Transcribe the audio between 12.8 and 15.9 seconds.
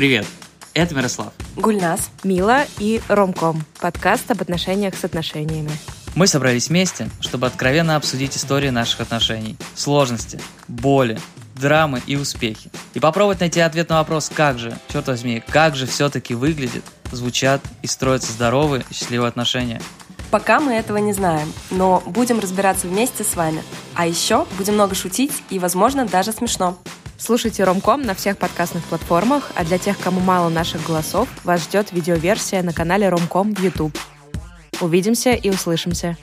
И попробовать найти ответ на вопрос, как же, черт возьми, как же